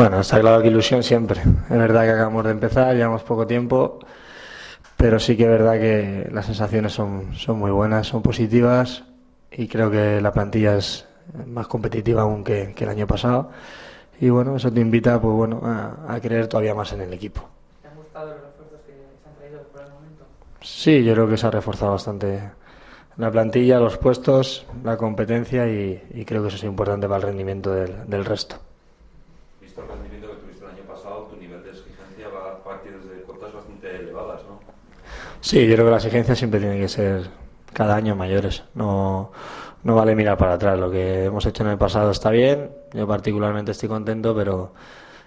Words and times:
Bueno, 0.00 0.20
está 0.20 0.40
claro 0.40 0.62
que 0.62 0.68
ilusión 0.68 1.02
siempre. 1.02 1.42
Es 1.42 1.68
verdad 1.76 2.04
que 2.04 2.12
acabamos 2.12 2.42
de 2.46 2.52
empezar, 2.52 2.96
llevamos 2.96 3.22
poco 3.22 3.46
tiempo, 3.46 3.98
pero 4.96 5.20
sí 5.20 5.36
que 5.36 5.42
es 5.42 5.50
verdad 5.50 5.74
que 5.74 6.26
las 6.32 6.46
sensaciones 6.46 6.94
son, 6.94 7.34
son 7.34 7.58
muy 7.58 7.70
buenas, 7.70 8.06
son 8.06 8.22
positivas 8.22 9.04
y 9.52 9.68
creo 9.68 9.90
que 9.90 10.22
la 10.22 10.32
plantilla 10.32 10.78
es 10.78 11.06
más 11.46 11.66
competitiva 11.66 12.22
aún 12.22 12.44
que, 12.44 12.74
el 12.74 12.88
año 12.88 13.06
pasado. 13.06 13.50
Y 14.22 14.30
bueno, 14.30 14.56
eso 14.56 14.72
te 14.72 14.80
invita 14.80 15.20
pues 15.20 15.34
bueno, 15.34 15.60
a, 15.64 16.14
a 16.14 16.18
creer 16.18 16.46
todavía 16.46 16.74
más 16.74 16.90
en 16.94 17.02
el 17.02 17.12
equipo. 17.12 17.46
¿Te 17.82 17.88
han 17.88 17.96
gustado 17.96 18.28
los 18.28 18.36
refuerzos 18.40 18.80
que 18.86 18.92
se 19.22 19.28
han 19.28 19.36
traído 19.36 19.60
por 19.64 19.82
el 19.82 19.90
momento? 19.90 20.24
Sí, 20.62 21.04
yo 21.04 21.12
creo 21.12 21.28
que 21.28 21.36
se 21.36 21.46
ha 21.46 21.50
reforzado 21.50 21.92
bastante 21.92 22.40
la 23.18 23.30
plantilla, 23.30 23.78
los 23.78 23.98
puestos, 23.98 24.64
la 24.82 24.96
competencia 24.96 25.68
y, 25.68 26.24
creo 26.26 26.40
que 26.40 26.48
eso 26.48 26.56
es 26.56 26.64
importante 26.64 27.06
para 27.06 27.18
el 27.18 27.22
rendimiento 27.24 27.74
del, 27.74 28.08
del 28.08 28.24
resto. 28.24 28.56
Visto 29.60 29.82
el 29.82 29.88
rendimiento 29.88 30.30
que 30.30 30.36
tuviste 30.36 30.64
el 30.64 30.70
año 30.70 30.82
pasado, 30.84 31.24
tu 31.24 31.36
nivel 31.36 31.62
de 31.62 31.70
exigencia 31.70 32.28
va 32.28 32.52
a 32.52 32.64
partir 32.64 32.98
de 32.98 33.22
cuotas 33.22 33.52
bastante 33.52 33.94
elevadas, 33.94 34.40
¿no? 34.44 34.58
Sí, 35.40 35.66
yo 35.66 35.74
creo 35.74 35.86
que 35.86 35.90
la 35.90 35.96
exigencia 35.96 36.34
siempre 36.34 36.60
tiene 36.60 36.78
que 36.78 36.88
ser 36.88 37.30
cada 37.72 37.96
año 37.96 38.14
mayores. 38.16 38.64
No, 38.74 39.32
no 39.82 39.94
vale 39.94 40.14
mirar 40.14 40.36
para 40.36 40.54
atrás. 40.54 40.78
Lo 40.78 40.90
que 40.90 41.24
hemos 41.24 41.46
hecho 41.46 41.62
en 41.62 41.70
el 41.70 41.78
pasado 41.78 42.10
está 42.10 42.30
bien. 42.30 42.70
Yo 42.92 43.06
particularmente 43.06 43.72
estoy 43.72 43.88
contento, 43.88 44.34
pero, 44.34 44.74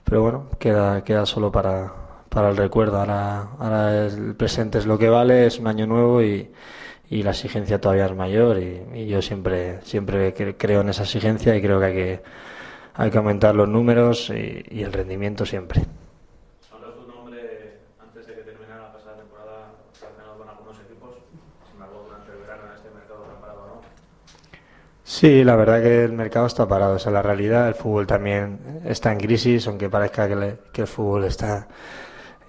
pero 0.04 0.22
bueno, 0.22 0.50
queda, 0.60 1.04
queda 1.04 1.26
solo 1.26 1.52
para, 1.52 1.92
para 2.30 2.50
el 2.50 2.58
recuerdo. 2.58 3.00
Ahora, 3.00 3.50
ahora 3.60 4.06
el 4.06 4.36
presente 4.36 4.78
es 4.80 4.86
lo 4.86 4.98
que 4.98 5.10
vale, 5.10 5.48
es 5.48 5.60
un 5.60 5.68
año 5.68 5.88
nuevo 5.88 6.22
y, 6.22 6.52
y 7.10 7.24
la 7.24 7.32
exigencia 7.32 7.80
todavía 7.82 8.06
es 8.06 8.16
mayor 8.16 8.60
y, 8.60 9.08
yo 9.08 9.22
siempre, 9.22 9.82
siempre 9.84 10.34
creo 10.58 10.82
en 10.82 10.90
esa 10.90 11.04
exigencia 11.04 11.56
y 11.56 11.62
creo 11.62 11.80
que 11.80 11.86
hay 11.86 11.94
que, 11.94 12.24
hay 12.96 13.12
que 13.12 13.18
aumentar 13.18 13.56
los 13.56 13.70
números 13.70 14.30
y 14.32 14.84
el 14.84 14.94
rendimiento 14.94 15.46
siempre. 15.46 15.84
Sí, 25.04 25.44
la 25.44 25.56
verdad 25.56 25.82
que 25.82 26.04
el 26.06 26.14
mercado 26.14 26.48
está 26.48 26.68
parado, 26.68 26.96
esa 26.96 27.10
es 27.10 27.14
la 27.14 27.22
realidad. 27.22 27.68
El 27.68 27.76
fútbol 27.76 28.08
también 28.08 28.82
está 28.86 29.12
en 29.12 29.20
crisis, 29.20 29.68
aunque 29.68 29.90
parezca 29.90 30.28
que, 30.28 30.82
el 30.82 30.88
fútbol 30.88 31.26
está 31.26 31.68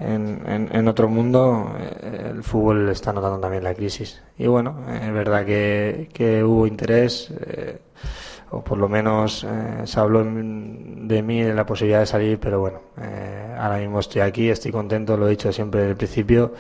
en, 0.00 0.88
otro 0.88 1.08
mundo, 1.08 1.76
eh, 1.78 2.30
el 2.30 2.42
fútbol 2.42 2.88
está 2.88 3.12
notando 3.12 3.38
también 3.38 3.64
la 3.64 3.74
crisis. 3.74 4.22
Y 4.38 4.46
bueno, 4.46 4.86
es 4.88 5.12
verdad 5.12 5.44
que, 5.44 6.42
hubo 6.44 6.66
interés, 6.66 7.32
eh, 7.46 7.80
o 8.50 8.64
por 8.64 8.78
lo 8.78 8.88
menos 8.88 9.44
eh, 9.44 9.82
se 9.84 10.00
habló 10.00 10.24
de 10.24 11.22
mí, 11.22 11.42
de 11.42 11.54
la 11.54 11.66
posibilidad 11.66 12.00
de 12.00 12.06
salir, 12.06 12.40
pero 12.40 12.60
bueno, 12.60 12.80
ahora 13.56 13.78
mismo 13.78 14.00
estoy 14.00 14.22
aquí, 14.22 14.48
estoy 14.50 14.72
contento, 14.72 15.16
lo 15.16 15.27
he 15.27 15.30
dicho 15.30 15.52
siempre 15.52 15.80
desde 15.80 15.91
el 15.92 15.97
principio, 15.97 16.52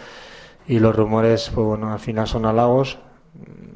y 0.66 0.78
los 0.78 0.94
rumores, 0.94 1.50
pues 1.54 1.66
bueno, 1.66 1.92
al 1.92 2.00
final 2.00 2.26
son 2.26 2.46
halagos. 2.46 2.98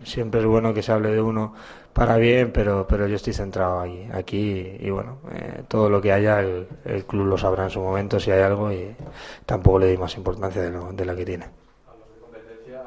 Siempre 0.04 0.40
es 0.40 0.46
bueno 0.46 0.72
que 0.72 0.82
se 0.82 0.92
hable 0.92 1.10
de 1.10 1.20
uno 1.20 1.52
para 1.92 2.16
bien, 2.16 2.52
pero, 2.52 2.86
pero 2.88 3.08
yo 3.08 3.16
estoy 3.16 3.32
centrado 3.32 3.80
aquí, 3.80 4.08
aquí 4.12 4.76
y 4.78 4.88
bueno, 4.90 5.18
eh, 5.32 5.64
todo 5.66 5.90
lo 5.90 6.00
que 6.00 6.12
haya 6.12 6.40
el, 6.40 6.68
el, 6.84 7.04
club 7.04 7.26
lo 7.26 7.36
sabrá 7.36 7.64
en 7.64 7.70
su 7.70 7.80
momento 7.80 8.20
si 8.20 8.30
hay 8.30 8.40
algo 8.40 8.70
y 8.70 8.94
tampoco 9.44 9.80
le 9.80 9.86
doy 9.86 9.98
más 9.98 10.16
importancia 10.16 10.62
de, 10.62 10.70
lo, 10.70 10.92
de 10.92 11.04
la 11.04 11.16
que 11.16 11.24
tiene. 11.24 11.44
A 11.44 11.92
de 11.98 12.20
competencia, 12.20 12.82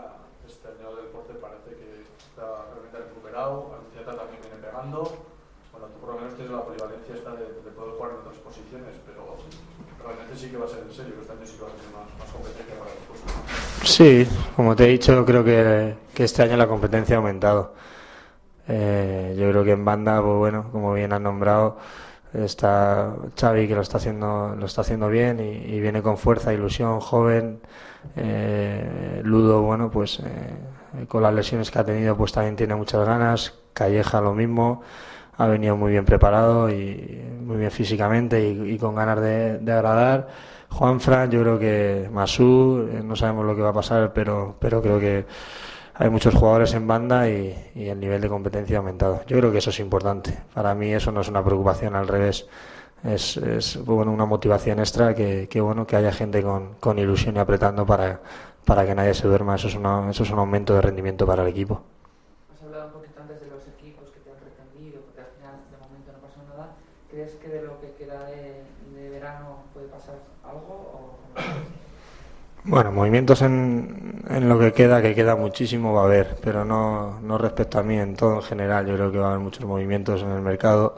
este 0.48 0.68
año 0.70 0.95
del 0.95 1.06
deporte 1.12 1.34
parece 1.34 1.76
que 1.76 2.08
está 2.08 2.72
realmente 2.72 2.98
recuperado, 2.98 3.76
Anunciata 3.76 4.16
también 4.16 4.42
viene 4.42 4.58
pegando, 4.64 5.04
bueno, 5.73 5.88
tú 5.92 6.00
por 6.00 6.10
lo 6.16 6.16
menos 6.16 6.34
tienes 6.36 6.54
la 6.54 6.64
polivalencia 6.64 7.16
esta 7.16 7.32
de, 7.36 7.45
de 7.52 7.72
poder 7.76 7.92
jugar 8.00 8.12
en 8.12 8.18
otras 8.23 8.38
posiciones, 8.48 8.95
pero 9.06 9.36
este. 13.82 13.88
Sí, 13.88 14.28
como 14.56 14.76
te 14.76 14.86
he 14.86 14.88
dicho, 14.88 15.26
creo 15.26 15.44
que, 15.44 15.96
que 16.14 16.24
este 16.24 16.44
año 16.44 16.58
la 16.58 16.67
competencia 16.67 17.16
ha 17.16 17.20
aumentado 17.20 17.73
eh, 18.67 19.36
yo 19.38 19.50
creo 19.50 19.64
que 19.64 19.72
en 19.72 19.84
banda, 19.86 20.22
pues 20.22 20.38
bueno, 20.38 20.70
como 20.72 20.94
bien 20.94 21.14
han 21.14 21.23
nombrado, 21.23 21.78
está 22.34 23.14
Xavi 23.40 23.67
que 23.67 23.76
lo 23.76 23.82
está 23.82 23.98
haciendo, 23.98 24.56
lo 24.58 24.66
está 24.66 24.82
haciendo 24.82 25.10
bien 25.10 25.40
y, 25.40 25.80
viene 25.80 26.02
con 26.02 26.17
fuerza, 26.17 26.54
ilusión, 26.54 27.00
joven. 27.02 27.60
Eh, 28.16 29.22
Ludo, 29.23 29.61
bueno, 29.61 29.92
pues 29.92 30.20
eh, 30.20 31.06
con 31.08 31.23
las 31.23 31.34
lesiones 31.34 31.72
que 31.72 31.80
ha 31.80 31.86
tenido, 31.86 32.16
pues 32.16 32.32
también 32.32 32.56
tiene 32.56 32.76
muchas 32.76 33.06
ganas. 33.06 33.56
Calleja 33.73 34.22
lo 34.22 34.34
mismo, 34.34 34.84
ha 35.42 35.48
venido 35.48 35.76
muy 35.76 35.92
bien 35.92 36.06
preparado 36.06 36.70
y 36.70 37.22
muy 37.44 37.58
bien 37.58 37.72
físicamente 37.72 38.48
y, 38.48 38.78
con 38.78 38.96
ganas 38.96 39.20
de, 39.20 39.72
agradar. 39.72 40.28
Juan 40.70 41.00
Fran, 41.00 41.30
yo 41.32 41.42
creo 41.42 41.60
que 41.60 42.10
Masú, 42.12 42.88
no 43.04 43.16
sabemos 43.16 43.46
lo 43.46 43.56
que 43.56 43.62
va 43.62 43.70
a 43.70 43.74
pasar, 43.74 44.14
pero, 44.14 44.56
pero 44.60 44.82
creo 44.82 45.00
que 45.00 45.26
hay 45.96 46.10
muchos 46.10 46.34
jugadores 46.34 46.74
en 46.74 46.88
banda 46.88 47.30
y, 47.30 47.72
el 47.76 48.00
nivel 48.00 48.22
de 48.22 48.30
competencia 48.30 48.78
ha 48.78 48.80
aumentado. 48.80 49.22
Yo 49.28 49.38
creo 49.38 49.52
que 49.52 49.60
eso 49.60 49.70
es 49.70 49.80
importante. 49.80 50.36
Para 50.54 50.74
mí 50.74 50.94
eso 50.94 51.12
no 51.12 51.22
es 51.22 51.28
una 51.28 51.44
preocupación, 51.44 51.96
al 51.96 52.08
revés. 52.08 52.48
Es, 53.04 53.38
es 53.38 53.84
bueno, 53.84 54.12
una 54.12 54.26
motivación 54.26 54.80
extra 54.80 55.14
que, 55.16 55.48
bueno 55.62 55.88
que 55.88 55.96
haya 55.96 56.12
gente 56.12 56.44
con, 56.44 56.76
con, 56.80 57.00
ilusión 57.00 57.36
y 57.36 57.40
apretando 57.40 57.86
para, 57.86 58.22
para 58.66 58.86
que 58.86 58.96
nadie 58.96 59.14
se 59.14 59.28
duerma. 59.28 59.56
Eso 59.56 59.68
es, 59.68 59.76
una, 59.76 60.10
eso 60.10 60.23
es 60.23 60.32
un 60.32 60.40
aumento 60.40 60.73
de 60.73 60.82
rendimiento 60.82 61.26
para 61.26 61.44
el 61.44 61.50
equipo. 61.50 61.84
Has 62.52 62.64
hablado 62.64 62.88
un 62.88 62.94
poquito 62.94 63.22
antes 63.22 63.40
de 63.42 63.48
los 63.48 63.68
equipos 63.68 64.10
que 64.12 64.20
te 64.22 64.32
han 64.32 64.38
pretendido, 64.38 65.02
porque 65.02 65.22
al 65.22 65.28
final 65.38 65.56
de 65.70 65.78
momento 65.78 66.12
no 66.14 66.20
pasa 66.20 66.42
nada. 66.50 66.73
¿Crees 67.11 67.32
que 67.36 67.49
de 67.49 67.61
lo 67.64 67.77
que 67.82 67.92
queda 67.92 68.26
de, 68.26 69.10
verano 69.10 69.64
puede 69.73 69.88
pasar 69.88 70.16
algo? 70.45 71.17
O... 71.36 71.42
Bueno, 72.64 72.94
movimientos 72.94 73.42
en, 73.42 74.23
en, 74.30 74.48
lo 74.48 74.58
que 74.58 74.72
queda, 74.72 75.02
que 75.02 75.14
queda 75.14 75.36
muchísimo, 75.36 75.94
va 75.94 76.04
a 76.04 76.05
haber, 76.05 76.38
pero 76.42 76.64
no, 76.64 77.20
no 77.20 77.38
respecto 77.38 77.80
a 77.80 77.83
mí, 77.83 77.98
en 77.99 78.16
todo 78.16 78.36
en 78.36 78.44
general. 78.44 78.86
Yo 78.88 78.95
creo 78.95 79.11
que 79.11 79.17
va 79.17 79.26
a 79.26 79.30
haber 79.32 79.42
muchos 79.42 79.66
movimientos 79.66 80.22
en 80.22 80.32
el 80.32 80.42
mercado. 80.42 80.95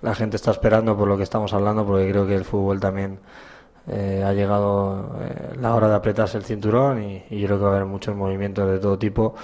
La 0.00 0.14
gente 0.14 0.36
está 0.36 0.52
esperando 0.52 0.96
por 0.96 1.06
lo 1.06 1.18
que 1.18 1.24
estamos 1.24 1.52
hablando, 1.52 1.84
porque 1.84 2.08
creo 2.08 2.26
que 2.26 2.34
el 2.34 2.46
fútbol 2.46 2.80
también 2.80 3.18
eh, 3.88 4.22
ha 4.24 4.32
llegado 4.32 5.18
eh, 5.20 5.56
la 5.60 5.74
hora 5.74 5.88
de 5.88 5.96
apretarse 5.96 6.38
el 6.38 6.44
cinturón 6.44 7.02
y, 7.02 7.24
y, 7.28 7.40
yo 7.40 7.46
creo 7.48 7.58
que 7.58 7.64
va 7.64 7.72
a 7.72 7.76
haber 7.76 7.86
muchos 7.86 8.14
movimientos 8.16 8.70
de 8.70 8.78
todo 8.78 8.96
tipo 8.96 9.34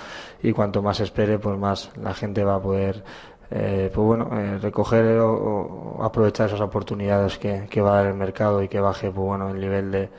y 0.42 0.52
cuanto 0.52 0.80
más 0.80 1.00
espere, 1.00 1.38
pues 1.38 1.58
más 1.58 1.90
la 2.00 2.14
gente 2.14 2.44
va 2.44 2.54
a 2.54 2.62
poder 2.62 3.02
eh, 3.50 3.90
pues 3.94 4.06
bueno, 4.06 4.28
eh, 4.38 4.58
recoger 4.58 5.18
o, 5.18 5.96
o, 5.98 6.04
aprovechar 6.04 6.48
esas 6.48 6.60
oportunidades 6.60 7.38
que, 7.38 7.66
que 7.70 7.80
va 7.80 7.92
a 7.92 7.96
dar 8.02 8.06
el 8.06 8.14
mercado 8.14 8.62
y 8.62 8.68
que 8.68 8.80
baje 8.80 9.10
pues 9.10 9.26
bueno, 9.26 9.50
el 9.50 9.60
nivel 9.60 9.90
de 9.90 10.10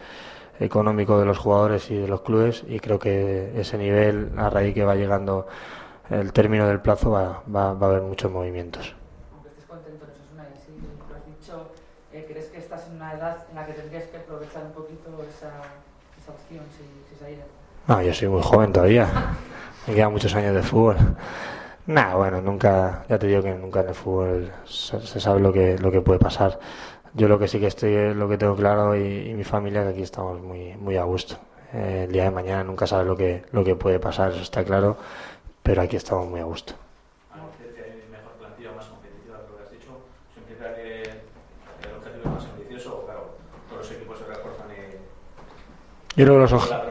económico 0.59 1.19
de 1.19 1.25
los 1.25 1.37
jugadores 1.37 1.89
y 1.91 1.95
de 1.95 2.07
los 2.07 2.21
clubes 2.21 2.63
y 2.67 2.79
creo 2.79 2.99
que 2.99 3.53
ese 3.59 3.77
nivel, 3.77 4.31
a 4.37 4.49
raíz 4.49 4.73
que 4.73 4.83
va 4.83 4.95
llegando 4.95 5.47
el 6.09 6.33
término 6.33 6.67
del 6.67 6.79
plazo, 6.81 7.11
va, 7.11 7.43
va, 7.53 7.73
va 7.73 7.87
a 7.87 7.89
haber 7.91 8.01
muchos 8.01 8.31
movimientos. 8.31 8.95
Aunque 9.33 9.49
estés 9.49 9.65
contento 9.65 10.05
en 10.05 10.11
Osasuna 10.11 10.47
y 10.49 10.57
así 10.57 10.71
lo 11.07 11.15
has 11.15 11.25
dicho, 11.25 11.71
eh, 12.11 12.25
¿crees 12.27 12.47
que 12.47 12.57
estás 12.57 12.87
en 12.87 12.95
una 12.95 13.13
edad 13.13 13.37
en 13.49 13.55
la 13.55 13.65
que 13.65 13.73
tendrías 13.73 14.05
que 14.05 14.17
aprovechar 14.17 14.63
un 14.63 14.71
poquito 14.71 15.09
esa, 15.29 15.51
esa 16.19 16.31
opción 16.31 16.63
si, 16.75 16.83
si 17.07 17.19
se 17.19 17.25
ha 17.25 17.29
ido? 17.29 17.43
No, 17.87 18.01
yo 18.01 18.13
soy 18.13 18.27
muy 18.27 18.41
joven 18.41 18.73
todavía. 18.73 19.07
Me 19.87 19.95
quedan 19.95 20.11
muchos 20.11 20.35
años 20.35 20.53
de 20.53 20.61
fútbol. 20.61 20.97
Nah, 21.95 22.15
bueno, 22.15 22.39
nunca, 22.41 23.03
ya 23.09 23.17
te 23.17 23.27
digo 23.27 23.41
que 23.41 23.53
nunca 23.55 23.81
en 23.81 23.89
el 23.89 23.95
fútbol 23.95 24.51
se, 24.65 24.99
se 25.01 25.19
sabe 25.19 25.39
lo 25.39 25.51
que, 25.51 25.77
lo 25.79 25.91
que 25.91 26.01
puede 26.01 26.19
pasar 26.19 26.59
yo 27.13 27.27
lo 27.27 27.39
que 27.39 27.47
sí 27.47 27.59
que 27.59 27.67
estoy, 27.67 28.13
lo 28.13 28.29
que 28.29 28.37
tengo 28.37 28.55
claro 28.55 28.95
y, 28.95 29.33
mi 29.33 29.43
familia 29.43 29.83
que 29.83 29.89
aquí 29.89 30.01
estamos 30.01 30.41
muy, 30.41 30.75
muy 30.77 30.97
a 30.97 31.03
gusto. 31.03 31.35
Eh, 31.73 32.05
el 32.07 32.11
día 32.11 32.23
de 32.23 32.31
mañana 32.31 32.63
nunca 32.63 32.87
sabes 32.87 33.07
lo 33.07 33.15
que, 33.15 33.43
lo 33.51 33.63
que 33.63 33.75
puede 33.75 33.99
pasar, 33.99 34.31
eso 34.31 34.41
está 34.41 34.63
claro, 34.63 34.97
pero 35.63 35.81
aquí 35.81 35.95
estamos 35.95 36.27
muy 36.29 36.39
a 36.39 36.45
gusto. 36.45 36.73
Yo 46.15 46.25
creo 46.25 46.47
que 46.47 46.51
los. 46.51 46.88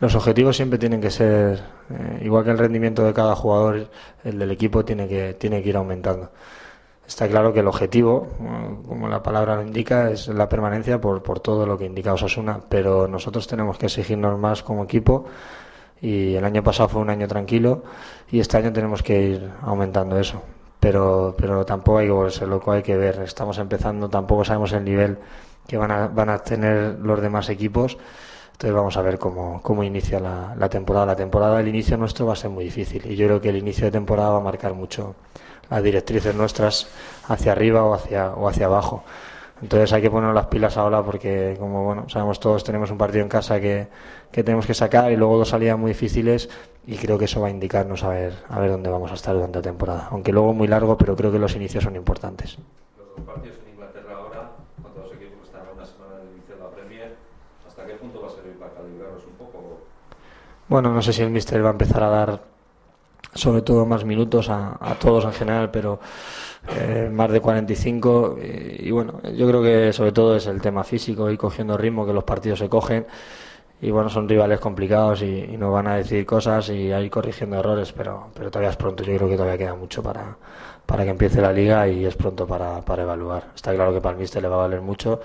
Los 0.00 0.14
objetivos 0.14 0.56
siempre 0.56 0.78
tienen 0.78 1.00
que 1.00 1.10
ser, 1.10 1.60
eh, 1.90 2.20
igual 2.22 2.44
que 2.44 2.50
el 2.50 2.58
rendimiento 2.58 3.04
de 3.04 3.12
cada 3.12 3.34
jugador, 3.34 3.88
el 4.24 4.38
del 4.38 4.50
equipo 4.50 4.84
tiene 4.84 5.08
que, 5.08 5.34
tiene 5.34 5.62
que 5.62 5.68
ir 5.70 5.76
aumentando. 5.76 6.30
Está 7.06 7.26
claro 7.26 7.54
que 7.54 7.60
el 7.60 7.66
objetivo, 7.66 8.28
como 8.86 9.08
la 9.08 9.22
palabra 9.22 9.56
lo 9.56 9.62
indica, 9.62 10.10
es 10.10 10.28
la 10.28 10.46
permanencia 10.48 11.00
por, 11.00 11.22
por 11.22 11.40
todo 11.40 11.64
lo 11.66 11.78
que 11.78 11.86
indica 11.86 12.12
Osasuna, 12.12 12.60
pero 12.68 13.08
nosotros 13.08 13.46
tenemos 13.46 13.78
que 13.78 13.86
exigirnos 13.86 14.38
más 14.38 14.62
como 14.62 14.84
equipo 14.84 15.24
y 16.02 16.34
el 16.34 16.44
año 16.44 16.62
pasado 16.62 16.90
fue 16.90 17.00
un 17.00 17.10
año 17.10 17.26
tranquilo 17.26 17.82
y 18.30 18.40
este 18.40 18.58
año 18.58 18.72
tenemos 18.72 19.02
que 19.02 19.20
ir 19.22 19.50
aumentando 19.62 20.18
eso. 20.18 20.42
Pero, 20.80 21.34
pero 21.36 21.64
tampoco 21.64 21.98
hay 21.98 22.06
que 22.06 22.12
volverse 22.12 22.46
loco, 22.46 22.72
hay 22.72 22.82
que 22.82 22.96
ver, 22.96 23.20
estamos 23.22 23.58
empezando, 23.58 24.08
tampoco 24.08 24.44
sabemos 24.44 24.72
el 24.72 24.84
nivel 24.84 25.18
que 25.66 25.76
van 25.76 25.90
a, 25.90 26.08
van 26.08 26.28
a 26.28 26.38
tener 26.38 26.98
los 27.00 27.20
demás 27.20 27.48
equipos. 27.48 27.98
Entonces 28.58 28.74
vamos 28.74 28.96
a 28.96 29.02
ver 29.02 29.20
cómo, 29.20 29.60
cómo 29.62 29.84
inicia 29.84 30.18
la, 30.18 30.52
la 30.56 30.68
temporada. 30.68 31.06
La 31.06 31.14
temporada, 31.14 31.60
el 31.60 31.68
inicio 31.68 31.96
nuestro 31.96 32.26
va 32.26 32.32
a 32.32 32.36
ser 32.36 32.50
muy 32.50 32.64
difícil 32.64 33.08
y 33.08 33.14
yo 33.14 33.26
creo 33.26 33.40
que 33.40 33.50
el 33.50 33.56
inicio 33.56 33.84
de 33.84 33.92
temporada 33.92 34.30
va 34.30 34.38
a 34.38 34.40
marcar 34.40 34.74
mucho 34.74 35.14
las 35.70 35.80
directrices 35.80 36.34
nuestras 36.34 36.88
hacia 37.28 37.52
arriba 37.52 37.84
o 37.84 37.94
hacia, 37.94 38.32
o 38.32 38.48
hacia 38.48 38.66
abajo. 38.66 39.04
Entonces 39.62 39.92
hay 39.92 40.02
que 40.02 40.10
poner 40.10 40.34
las 40.34 40.46
pilas 40.46 40.76
ahora 40.76 41.04
porque, 41.04 41.54
como 41.56 41.84
bueno, 41.84 42.08
sabemos 42.08 42.40
todos, 42.40 42.64
tenemos 42.64 42.90
un 42.90 42.98
partido 42.98 43.22
en 43.22 43.28
casa 43.28 43.60
que, 43.60 43.86
que 44.32 44.42
tenemos 44.42 44.66
que 44.66 44.74
sacar 44.74 45.12
y 45.12 45.16
luego 45.16 45.38
dos 45.38 45.50
salidas 45.50 45.78
muy 45.78 45.92
difíciles 45.92 46.50
y 46.84 46.96
creo 46.96 47.16
que 47.16 47.26
eso 47.26 47.40
va 47.40 47.46
a 47.46 47.50
indicarnos 47.50 48.02
a 48.02 48.08
ver, 48.08 48.32
a 48.48 48.58
ver 48.58 48.72
dónde 48.72 48.90
vamos 48.90 49.12
a 49.12 49.14
estar 49.14 49.34
durante 49.36 49.58
la 49.60 49.62
temporada. 49.62 50.08
Aunque 50.10 50.32
luego 50.32 50.52
muy 50.52 50.66
largo, 50.66 50.98
pero 50.98 51.14
creo 51.14 51.30
que 51.30 51.38
los 51.38 51.54
inicios 51.54 51.84
son 51.84 51.94
importantes. 51.94 52.58
Los 52.98 53.06
dos 53.16 53.24
partidos 53.24 53.56
en 53.64 53.74
Inglaterra 53.74 54.16
ahora, 54.16 54.50
contra 54.82 55.04
los 55.04 55.12
equipos 55.12 55.38
que 55.38 55.44
están 55.44 55.62
a 55.68 55.72
una 55.72 55.86
semana 55.86 56.16
del 56.16 56.32
inicio 56.32 56.56
de 56.56 56.60
la 56.60 56.70
Premier, 56.70 57.14
¿hasta 57.68 57.86
qué 57.86 57.94
punto 57.94 58.20
va 58.22 58.28
a 58.28 58.30
servir 58.30 58.54
para 58.58 58.72
calibrarlos 58.72 59.24
un 59.26 59.34
poco? 59.34 59.80
Bueno, 60.68 60.92
no 60.92 61.02
sé 61.02 61.12
si 61.12 61.22
el 61.22 61.30
Mister 61.30 61.62
va 61.64 61.68
a 61.68 61.72
empezar 61.72 62.02
a 62.02 62.08
dar 62.08 62.40
sobre 63.34 63.62
todo 63.62 63.86
más 63.86 64.04
minutos 64.04 64.48
a, 64.48 64.76
a 64.80 64.94
todos 64.94 65.24
en 65.24 65.32
general, 65.32 65.70
pero 65.70 66.00
eh, 66.68 67.08
más 67.12 67.30
de 67.30 67.40
45 67.40 68.38
y, 68.42 68.88
y 68.88 68.90
bueno, 68.90 69.20
yo 69.22 69.46
creo 69.46 69.62
que 69.62 69.92
sobre 69.92 70.12
todo 70.12 70.36
es 70.36 70.46
el 70.46 70.60
tema 70.60 70.82
físico 70.82 71.30
y 71.30 71.36
cogiendo 71.36 71.76
ritmo 71.76 72.06
que 72.06 72.12
los 72.12 72.24
partidos 72.24 72.58
se 72.58 72.68
cogen 72.68 73.06
y 73.80 73.90
bueno, 73.90 74.08
son 74.08 74.28
rivales 74.28 74.58
complicados 74.58 75.22
y, 75.22 75.44
y, 75.52 75.56
nos 75.56 75.72
van 75.72 75.86
a 75.86 75.94
decir 75.94 76.26
cosas 76.26 76.68
y 76.70 76.90
hay 76.92 77.08
corrigiendo 77.08 77.58
errores, 77.58 77.92
pero, 77.92 78.28
pero 78.34 78.50
todavía 78.50 78.70
es 78.70 78.76
pronto. 78.76 79.04
Yo 79.04 79.16
creo 79.16 79.28
que 79.28 79.36
todavía 79.36 79.58
queda 79.58 79.74
mucho 79.76 80.02
para, 80.02 80.36
para 80.84 81.04
que 81.04 81.10
empiece 81.10 81.40
la 81.40 81.52
liga 81.52 81.86
y 81.86 82.04
es 82.04 82.16
pronto 82.16 82.46
para, 82.46 82.80
para 82.82 83.02
evaluar. 83.04 83.44
Está 83.54 83.72
claro 83.74 83.92
que 83.92 84.00
para 84.00 84.14
el 84.14 84.20
míster 84.20 84.42
le 84.42 84.48
va 84.48 84.56
a 84.56 84.58
valer 84.58 84.80
mucho, 84.80 85.20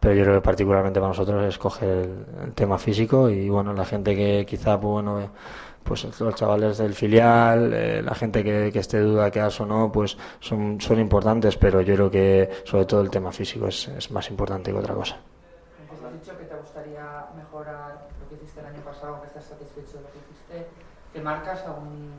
pero 0.00 0.14
yo 0.14 0.24
creo 0.24 0.34
que 0.36 0.40
particularmente 0.40 0.98
para 0.98 1.10
nosotros 1.10 1.44
es 1.44 1.58
coger 1.58 1.88
el, 1.88 2.26
el 2.44 2.52
tema 2.54 2.78
físico 2.78 3.28
y 3.28 3.48
bueno, 3.50 3.72
la 3.74 3.84
gente 3.84 4.16
que 4.16 4.46
quizá, 4.46 4.80
pues 4.80 4.92
bueno, 4.92 5.30
pues 5.84 6.20
los 6.20 6.34
chavales 6.34 6.78
del 6.78 6.94
filial, 6.94 7.72
eh, 7.72 8.02
la 8.02 8.14
gente 8.14 8.44
que, 8.44 8.70
que 8.72 8.78
esté 8.78 9.00
duda 9.00 9.30
que 9.30 9.42
o 9.42 9.66
no, 9.66 9.90
pues 9.90 10.16
son, 10.38 10.80
son 10.80 11.00
importantes, 11.00 11.56
pero 11.56 11.80
yo 11.80 11.94
creo 11.94 12.10
que 12.10 12.50
sobre 12.64 12.84
todo 12.84 13.00
el 13.00 13.10
tema 13.10 13.32
físico 13.32 13.66
es, 13.66 13.88
es 13.88 14.10
más 14.10 14.30
importante 14.30 14.72
que 14.72 14.78
otra 14.78 14.94
cosa. 14.94 15.16
Has 15.16 16.12
dicho 16.12 16.36
que 16.38 16.44
te 16.44 16.54
gustaría 16.56 17.26
mejorar 17.36 18.08
lo 18.20 18.28
que 18.28 18.34
hiciste 18.36 18.60
el 18.60 18.66
año 18.66 18.80
pasado, 18.82 19.20
que 19.20 19.28
estás 19.28 19.44
satisfecho 19.44 19.98
de 19.98 20.02
lo 20.02 20.10
que 20.12 20.18
hiciste. 20.18 20.66
¿Te 21.12 21.20
marcas 21.20 21.64
algún, 21.66 22.12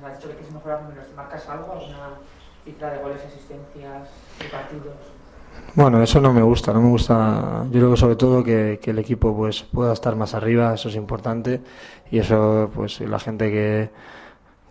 me 0.00 0.08
has 0.08 0.18
dicho 0.18 0.28
que 0.28 0.34
quieres 0.34 0.54
mejorar 0.54 0.82
números, 0.82 1.06
¿te 1.06 1.14
marcas 1.14 1.48
algo, 1.48 1.72
alguna 1.72 2.10
cifra 2.64 2.90
de 2.90 2.98
goles, 3.02 3.24
asistencias, 3.24 4.08
de 4.38 4.48
partidos? 4.48 4.94
Bueno, 5.74 6.02
eso 6.02 6.20
no 6.22 6.32
me 6.32 6.42
gusta, 6.42 6.72
no 6.72 6.80
me 6.80 6.88
gusta. 6.88 7.64
Yo 7.70 7.80
creo 7.80 7.90
que 7.90 7.96
sobre 7.98 8.16
todo 8.16 8.42
que, 8.42 8.80
el 8.82 8.98
equipo 8.98 9.36
pues 9.36 9.62
pueda 9.62 9.92
estar 9.92 10.16
más 10.16 10.34
arriba, 10.34 10.72
eso 10.72 10.88
es 10.88 10.96
importante 10.96 11.60
y 12.10 12.18
eso 12.18 12.70
pues 12.74 13.00
la 13.00 13.18
gente 13.18 13.50
que, 13.50 13.90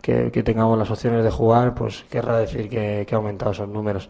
que, 0.01 0.31
que 0.31 0.43
tengamos 0.43 0.79
las 0.79 0.89
opciones 0.89 1.23
de 1.23 1.29
jugar 1.29 1.75
pues 1.75 2.05
querrá 2.09 2.39
decir 2.39 2.69
que, 2.69 3.05
que 3.07 3.15
ha 3.15 3.17
aumentado 3.17 3.51
esos 3.51 3.69
números. 3.69 4.09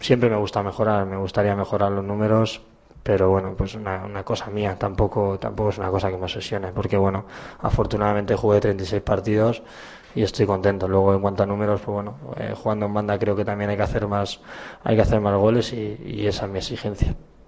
Siempre 0.00 0.28
me 0.28 0.36
gusta 0.36 0.62
mejorar, 0.62 1.06
me 1.06 1.16
gustaría 1.16 1.56
mejorar 1.56 1.92
los 1.92 2.04
números, 2.04 2.60
pero 3.02 3.30
bueno, 3.30 3.54
pues 3.56 3.74
una, 3.74 4.04
una, 4.04 4.22
cosa 4.22 4.50
mía, 4.50 4.76
tampoco, 4.78 5.38
tampoco 5.38 5.70
es 5.70 5.78
una 5.78 5.90
cosa 5.90 6.10
que 6.10 6.18
me 6.18 6.24
obsesione, 6.24 6.72
porque 6.72 6.98
bueno, 6.98 7.24
afortunadamente 7.60 8.36
jugué 8.36 8.60
36 8.60 9.02
partidos 9.02 9.62
y 10.14 10.22
estoy 10.22 10.46
contento. 10.46 10.88
Luego 10.88 11.14
en 11.14 11.20
cuanto 11.20 11.42
a 11.42 11.46
números, 11.46 11.80
pues 11.80 11.94
bueno, 11.94 12.18
eh, 12.36 12.54
jugando 12.56 12.86
en 12.86 12.94
banda 12.94 13.18
creo 13.18 13.36
que 13.36 13.44
también 13.44 13.70
hay 13.70 13.76
que 13.76 13.82
hacer 13.82 14.06
más, 14.06 14.40
hay 14.84 14.96
que 14.96 15.02
hacer 15.02 15.20
más 15.20 15.36
goles 15.36 15.72
y, 15.72 15.98
y 16.04 16.26
esa 16.26 16.46
es 16.46 16.52
mi 16.52 16.58
exigencia. 16.58 17.16